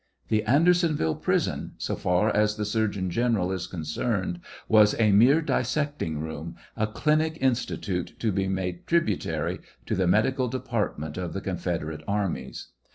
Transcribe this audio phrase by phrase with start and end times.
[0.29, 6.17] The Andersonville prison, so far as the surgeon general is concerned, was a mere dissecting
[6.19, 12.01] room, a 'clinic institute to be made tributary to the medical department of the confederate
[12.07, 12.69] armies.